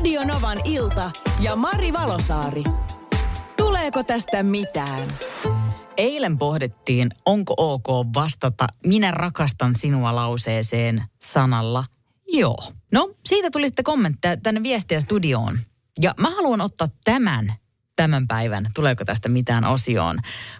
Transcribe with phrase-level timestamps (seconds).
[0.00, 2.64] Radio Novan ilta ja Mari Valosaari.
[3.56, 5.08] Tuleeko tästä mitään?
[5.96, 11.84] Eilen pohdittiin, onko ok vastata minä rakastan sinua lauseeseen sanalla
[12.28, 12.58] joo.
[12.92, 15.58] No, siitä tuli sitten kommentteja tänne viestiä studioon.
[16.02, 17.54] Ja mä haluan ottaa tämän
[18.00, 20.18] tämän päivän, tuleeko tästä mitään osioon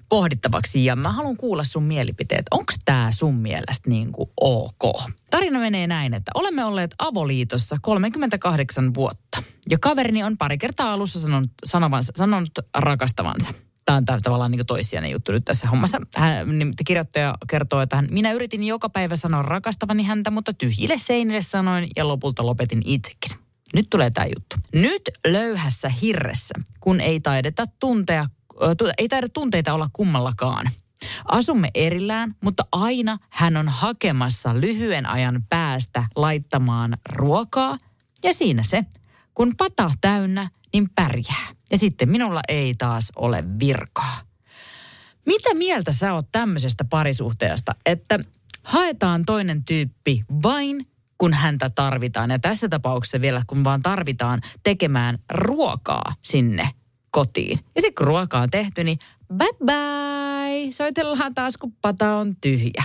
[0.08, 0.84] pohdittavaksi.
[0.84, 2.46] Ja mä haluan kuulla sun mielipiteet.
[2.50, 4.82] Onko tämä sun mielestä niin kuin ok?
[5.30, 9.42] Tarina menee näin, että olemme olleet avoliitossa 38 vuotta.
[9.70, 13.50] Ja kaverini on pari kertaa alussa sanonut, sanovansa, sanonut rakastavansa.
[13.84, 16.00] Tämä on tavallaan niin toissijainen juttu nyt tässä hommassa.
[16.16, 20.98] Hän, niin kirjoittaja kertoo, että hän, minä yritin joka päivä sanoa rakastavani häntä, mutta tyhjille
[20.98, 23.39] seinille sanoin ja lopulta lopetin itsekin.
[23.74, 24.56] Nyt tulee tämä juttu.
[24.74, 28.26] Nyt löyhässä hirressä, kun ei taideta tuntea,
[28.98, 30.70] ei taida tunteita olla kummallakaan.
[31.24, 37.78] Asumme erillään, mutta aina hän on hakemassa lyhyen ajan päästä laittamaan ruokaa.
[38.24, 38.82] Ja siinä se.
[39.34, 41.46] Kun pata täynnä, niin pärjää.
[41.70, 44.20] Ja sitten minulla ei taas ole virkaa.
[45.26, 48.18] Mitä mieltä sä oot tämmöisestä parisuhteesta, että
[48.64, 50.84] haetaan toinen tyyppi vain
[51.20, 52.30] kun häntä tarvitaan.
[52.30, 56.70] Ja tässä tapauksessa vielä, kun vaan tarvitaan tekemään ruokaa sinne
[57.10, 57.58] kotiin.
[57.74, 58.98] Ja sitten kun ruoka on tehty, niin
[59.36, 60.72] bye bye.
[60.72, 62.84] Soitellaan taas, kun pata on tyhjä.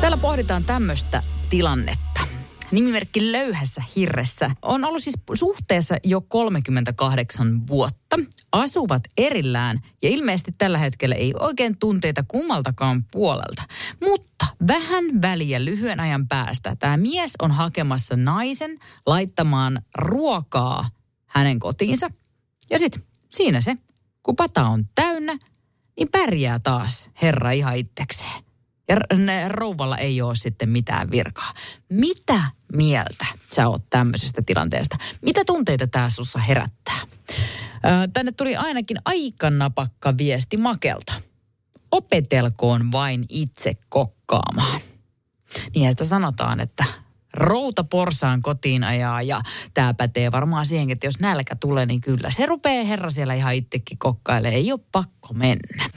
[0.00, 2.14] Täällä pohditaan tämmöistä tilannetta
[2.74, 8.16] nimimerkki Löyhässä hirressä, on ollut siis suhteessa jo 38 vuotta.
[8.52, 13.62] Asuvat erillään ja ilmeisesti tällä hetkellä ei oikein tunteita kummaltakaan puolelta.
[14.00, 14.33] Mutta
[14.68, 20.90] vähän väliä lyhyen ajan päästä tämä mies on hakemassa naisen laittamaan ruokaa
[21.26, 22.10] hänen kotiinsa.
[22.70, 23.74] Ja sitten siinä se,
[24.22, 25.38] kun pata on täynnä,
[25.96, 28.44] niin pärjää taas herra ihan itsekseen.
[28.88, 28.96] Ja
[29.48, 31.52] rouvalla ei ole sitten mitään virkaa.
[31.90, 32.42] Mitä
[32.72, 34.96] mieltä sä oot tämmöisestä tilanteesta?
[35.22, 37.00] Mitä tunteita tämä sussa herättää?
[38.12, 41.12] Tänne tuli ainakin aika napakka viesti Makelta.
[41.94, 44.80] Opetelkoon vain itse kokkaamaan.
[45.74, 46.84] Niin sitä sanotaan, että
[47.34, 49.40] routa porsaan kotiin ajaa ja
[49.74, 53.54] tämä pätee varmaan siihen, että jos nälkä tulee, niin kyllä se rupeaa herra siellä ihan
[53.54, 54.56] itsekin kokkailemaan.
[54.56, 55.90] Ei ole pakko mennä.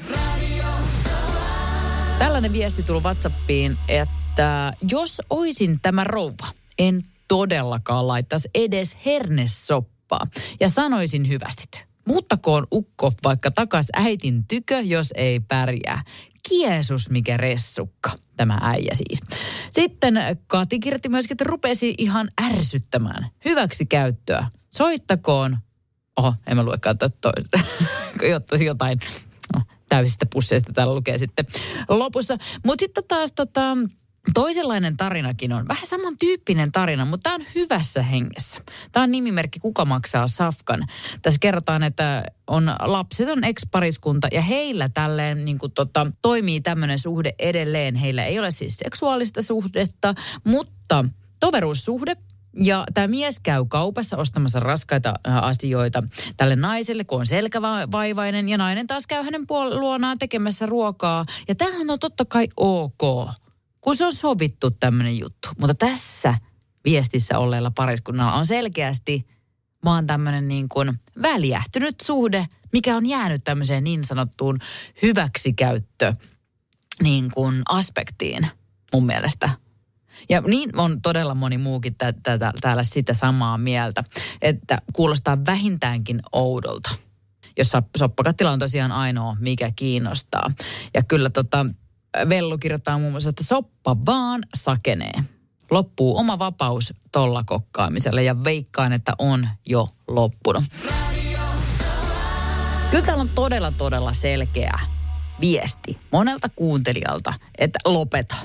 [2.20, 6.48] Tällainen viesti tuli WhatsAppiin, että jos oisin tämä rouva,
[6.78, 10.28] en todellakaan laittaisi edes hernesoppaa.
[10.60, 11.87] Ja sanoisin hyvästit.
[12.08, 16.04] Muuttakoon ukko vaikka takas äitin tykö, jos ei pärjää.
[16.50, 19.20] Kiesus, mikä ressukka, tämä äijä siis.
[19.70, 23.28] Sitten Kati Kirti myöskin, että rupesi ihan ärsyttämään.
[23.46, 24.48] Hyväksi käyttöä.
[24.70, 25.58] Soittakoon.
[26.18, 27.32] Oho, en mä luekaan toista.
[28.66, 29.00] jotain
[29.90, 31.46] täysistä pusseista täällä lukee sitten
[31.90, 32.38] lopussa.
[32.66, 33.78] Mutta sitten taas tota,
[34.34, 38.60] Toisenlainen tarinakin on vähän samantyyppinen tarina, mutta tämä on hyvässä hengessä.
[38.92, 40.88] Tämä on nimimerkki Kuka maksaa Safkan.
[41.22, 47.34] Tässä kerrotaan, että on lapseton ex-pariskunta ja heillä tälleen niin kuin tota, toimii tämmöinen suhde
[47.40, 47.96] edelleen.
[47.96, 50.14] Heillä ei ole siis seksuaalista suhdetta,
[50.44, 51.06] mutta
[51.40, 52.18] toveruussuhde
[52.64, 56.04] ja tämä mies käy kaupassa ostamassa raskaita asioita
[56.38, 58.50] tälle naiselle, kun on selkävaivainen.
[58.50, 59.46] Ja nainen taas käy hänen
[59.80, 61.26] luonaan tekemässä ruokaa.
[61.48, 63.30] Ja tämähän on totta kai ok,
[63.82, 65.50] kun se on sovittu tämmöinen juttu.
[65.60, 66.36] Mutta tässä
[66.86, 69.28] viestissä olleella pariskunnalla on selkeästi
[69.84, 74.60] vaan tämmöinen niin kuin väljähtynyt suhde, mikä on jäänyt tämmöiseen niin sanottuun
[75.02, 76.14] hyväksikäyttö
[77.04, 78.48] niin kuin aspektiin
[78.94, 79.50] mun mielestä
[80.30, 84.04] ja niin on todella moni muukin tä- tä- täällä sitä samaa mieltä,
[84.42, 86.90] että kuulostaa vähintäänkin oudolta,
[87.58, 90.52] jossa soppakattila on tosiaan ainoa, mikä kiinnostaa.
[90.94, 91.66] Ja kyllä tota,
[92.30, 95.14] Vellu kirjoittaa muun muassa, että soppa vaan sakenee.
[95.72, 100.64] Loppuu oma vapaus tolla kokkaamiselle ja veikkaan, että on jo loppunut.
[102.92, 104.80] Kyllä täällä on todella, todella selkeä
[105.42, 108.36] viesti monelta kuuntelijalta, että lopeta.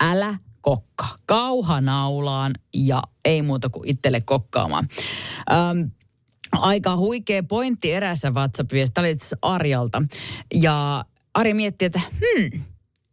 [0.00, 1.06] Älä kokka.
[1.26, 4.88] Kauha naulaan ja ei muuta kuin itselle kokkaamaan.
[5.52, 5.88] Ähm,
[6.52, 9.36] aika huikea pointti erässä WhatsApp-viestissä.
[9.42, 10.02] Oli Arjalta.
[10.54, 11.04] Ja
[11.34, 12.64] Ari mietti, että hmm,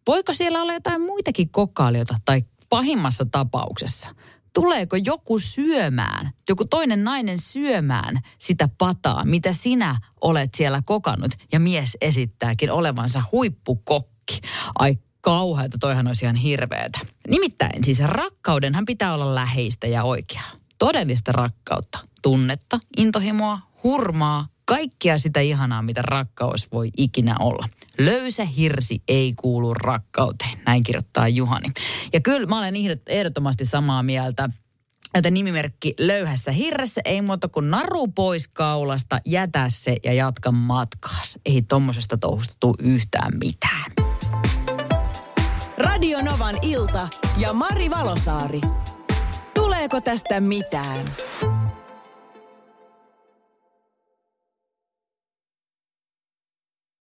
[0.07, 4.09] voiko siellä olla jotain muitakin kokkailijoita tai pahimmassa tapauksessa
[4.53, 11.31] tuleeko joku syömään, joku toinen nainen syömään sitä pataa, mitä sinä olet siellä kokannut.
[11.51, 14.41] Ja mies esittääkin olevansa huippukokki.
[14.79, 16.99] Ai kauheata, toihan olisi ihan hirveetä.
[17.27, 20.51] Nimittäin siis rakkaudenhan pitää olla läheistä ja oikeaa.
[20.79, 27.67] Todellista rakkautta, tunnetta, intohimoa, hurmaa, kaikkea sitä ihanaa, mitä rakkaus voi ikinä olla.
[27.97, 31.71] Löysä hirsi ei kuulu rakkauteen, näin kirjoittaa Juhani.
[32.13, 32.75] Ja kyllä mä olen
[33.07, 34.49] ehdottomasti samaa mieltä
[35.13, 41.39] Joten nimimerkki löyhässä hirressä ei muuta kuin naru pois kaulasta, jätä se ja jatka matkaas.
[41.45, 43.91] Ei tommosesta touhusta tule yhtään mitään.
[45.77, 47.07] Radio Novan ilta
[47.37, 48.61] ja Mari Valosaari.
[49.53, 51.05] Tuleeko tästä mitään?